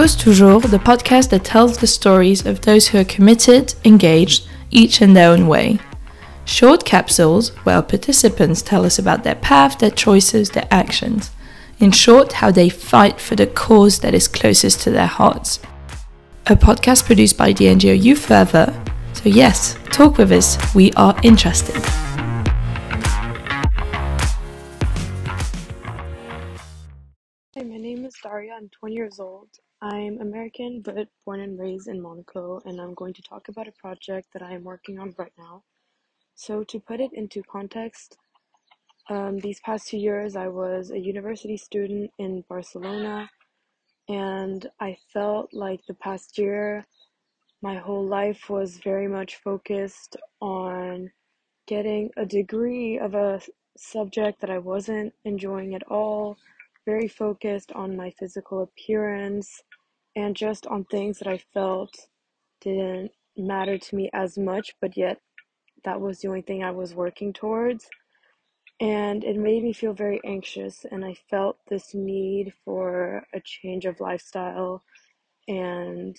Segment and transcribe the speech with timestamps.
[0.00, 5.02] Causes Toujours, the podcast that tells the stories of those who are committed, engaged, each
[5.02, 5.78] in their own way.
[6.46, 11.32] Short capsules where participants tell us about their path, their choices, their actions.
[11.80, 15.60] In short, how they fight for the cause that is closest to their hearts.
[16.46, 18.72] A podcast produced by the NGO Youth Forever.
[19.12, 20.56] So, yes, talk with us.
[20.74, 21.76] We are interested.
[27.54, 28.54] Hi, my name is Daria.
[28.56, 29.50] I'm 20 years old.
[29.82, 33.72] I'm American but born and raised in Monaco, and I'm going to talk about a
[33.72, 35.62] project that I am working on right now.
[36.34, 38.18] So, to put it into context,
[39.08, 43.30] um, these past two years I was a university student in Barcelona,
[44.06, 46.86] and I felt like the past year
[47.62, 51.10] my whole life was very much focused on
[51.66, 53.40] getting a degree of a
[53.78, 56.36] subject that I wasn't enjoying at all,
[56.84, 59.62] very focused on my physical appearance
[60.16, 61.94] and just on things that I felt
[62.60, 65.20] didn't matter to me as much, but yet
[65.84, 67.88] that was the only thing I was working towards.
[68.80, 73.84] And it made me feel very anxious, and I felt this need for a change
[73.84, 74.82] of lifestyle
[75.46, 76.16] and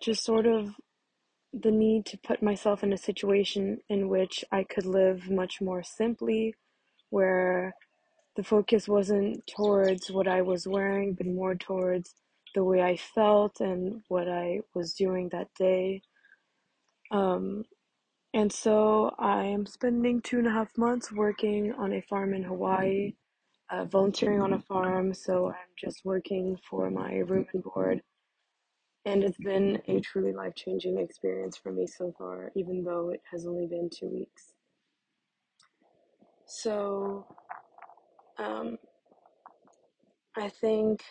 [0.00, 0.70] just sort of
[1.52, 5.82] the need to put myself in a situation in which I could live much more
[5.82, 6.54] simply,
[7.10, 7.74] where
[8.36, 12.14] the focus wasn't towards what I was wearing, but more towards
[12.54, 16.02] the way I felt and what I was doing that day.
[17.10, 17.64] Um,
[18.34, 22.44] and so I am spending two and a half months working on a farm in
[22.44, 23.14] Hawaii,
[23.70, 25.14] uh, volunteering on a farm.
[25.14, 28.02] So I'm just working for my room and board.
[29.06, 33.22] And it's been a truly life changing experience for me so far, even though it
[33.30, 34.52] has only been two weeks.
[36.46, 37.26] So,
[38.38, 38.78] um,
[40.36, 41.02] I think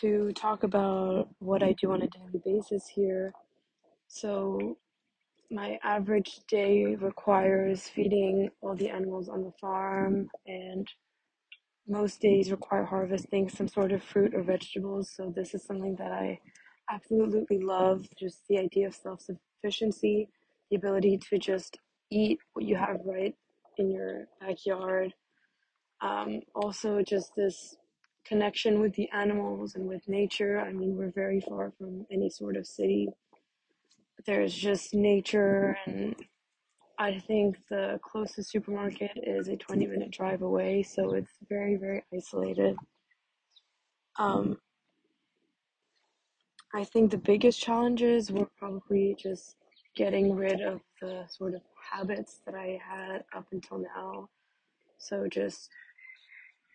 [0.00, 3.32] to talk about what I do on a daily basis here.
[4.08, 4.78] So,
[5.50, 10.86] my average day requires feeding all the animals on the farm, and
[11.88, 15.12] most days require harvesting some sort of fruit or vegetables.
[15.14, 16.38] So, this is something that I
[16.90, 20.28] absolutely love just the idea of self sufficiency,
[20.70, 21.78] the ability to just
[22.10, 23.34] eat what you have right
[23.78, 25.12] in your backyard.
[26.00, 27.76] Um, also, just this
[28.28, 30.60] connection with the animals and with nature.
[30.60, 33.08] I mean, we're very far from any sort of city.
[34.26, 36.14] There's just nature, and
[36.98, 42.04] I think the closest supermarket is a 20 minute drive away, so it's very, very
[42.14, 42.76] isolated.
[44.18, 44.58] Um,
[46.74, 49.56] I think the biggest challenges were probably just
[49.96, 54.28] getting rid of the sort of habits that I had up until now.
[54.98, 55.70] So just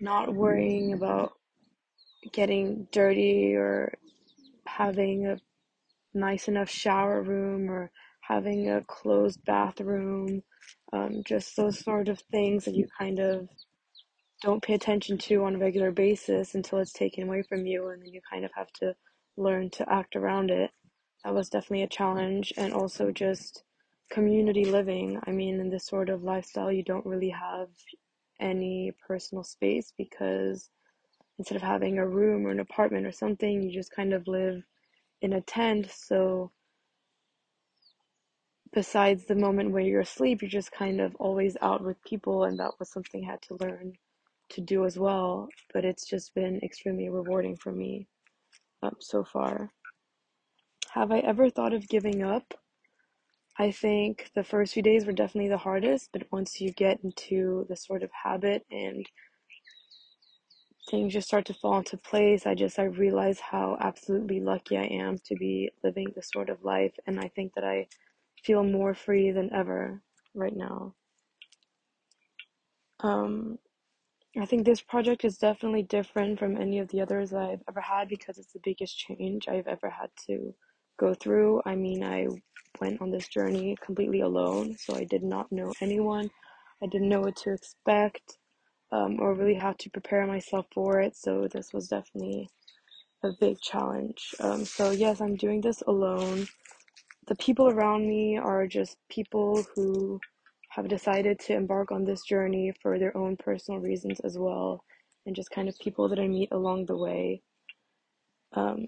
[0.02, 1.34] not worrying about
[2.32, 3.94] getting dirty or
[4.66, 5.38] having a
[6.14, 7.92] nice enough shower room or
[8.22, 10.44] having a closed bathroom.
[10.94, 13.50] Um, just those sort of things that you kind of
[14.42, 18.02] don't pay attention to on a regular basis until it's taken away from you, and
[18.02, 18.96] then you kind of have to
[19.38, 20.72] learn to act around it.
[21.24, 23.64] That was definitely a challenge, and also just
[24.12, 25.20] community living.
[25.26, 27.70] I mean, in this sort of lifestyle, you don't really have
[28.40, 30.70] any personal space because
[31.38, 34.64] instead of having a room or an apartment or something, you just kind of live
[35.22, 35.90] in a tent.
[35.92, 36.52] So,
[38.74, 42.60] besides the moment where you're asleep, you're just kind of always out with people, and
[42.60, 43.94] that was something I had to learn
[44.50, 45.50] to do as well.
[45.74, 48.08] But it's just been extremely rewarding for me
[48.82, 49.72] um, so far.
[50.92, 52.54] Have I ever thought of giving up?
[53.58, 57.66] I think the first few days were definitely the hardest, but once you get into
[57.70, 59.08] the sort of habit and
[60.90, 64.84] things just start to fall into place, I just I realize how absolutely lucky I
[64.84, 67.88] am to be living this sort of life, and I think that I
[68.44, 70.02] feel more free than ever
[70.34, 70.94] right now.
[73.00, 73.58] Um,
[74.40, 78.10] I think this project is definitely different from any of the others I've ever had
[78.10, 80.54] because it's the biggest change I've ever had to
[80.98, 81.62] go through.
[81.66, 82.28] I mean, I
[82.82, 86.30] went on this journey completely alone, so I did not know anyone.
[86.82, 88.40] I didn't know what to expect
[88.94, 92.48] um, or really how to prepare myself for it, so this was definitely
[93.24, 94.36] a big challenge.
[94.40, 96.48] Um, so, yes, I'm doing this alone.
[97.28, 100.20] The people around me are just people who
[100.70, 104.84] have decided to embark on this journey for their own personal reasons as well,
[105.26, 107.42] and just kind of people that I meet along the way.
[108.54, 108.88] Um,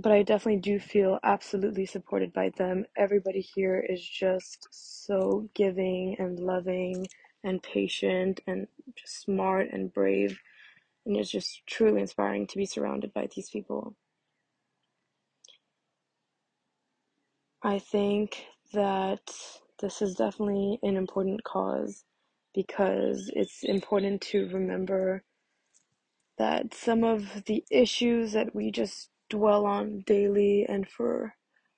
[0.00, 2.86] but I definitely do feel absolutely supported by them.
[2.96, 7.06] Everybody here is just so giving and loving
[7.44, 10.40] and patient and just smart and brave.
[11.06, 13.96] And it's just truly inspiring to be surrounded by these people.
[17.62, 19.30] I think that
[19.80, 22.04] this is definitely an important cause
[22.54, 25.24] because it's important to remember
[26.38, 31.34] that some of the issues that we just dwell on daily and for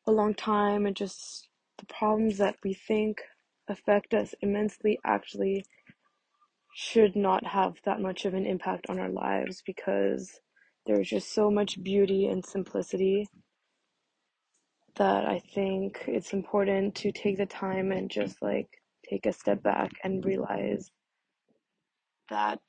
[0.07, 1.49] a long time and just
[1.79, 3.23] the problems that we think
[3.71, 5.65] affect us immensely actually
[6.75, 10.41] should not have that much of an impact on our lives because
[10.87, 13.27] there's just so much beauty and simplicity
[14.97, 18.69] that I think it's important to take the time and just like
[19.09, 20.91] take a step back and realize
[22.29, 22.61] that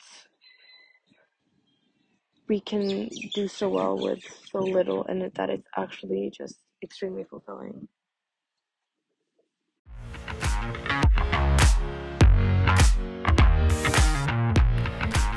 [2.48, 4.20] we can do so well with
[4.52, 7.88] so little and that it's actually just extremely fulfilling.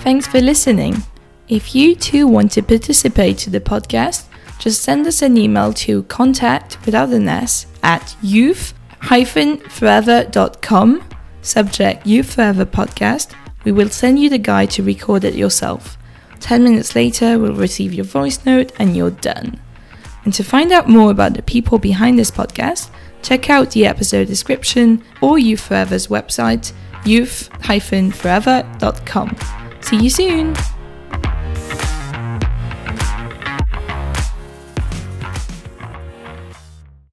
[0.05, 1.03] Thanks for listening.
[1.49, 4.27] If you too want to participate to the podcast,
[4.59, 11.09] just send us an email to contact without an S at youth-forever.com,
[11.41, 13.33] subject Youth Forever Podcast.
[13.65, 15.97] We will send you the guide to record it yourself.
[16.41, 19.59] 10 minutes later, we'll receive your voice note and you're done.
[20.27, 22.91] And to find out more about the people behind this podcast,
[23.23, 26.75] check out the episode description or Youth Forever's website,
[27.07, 29.64] youth-forever.com.
[29.85, 30.74] See you soon!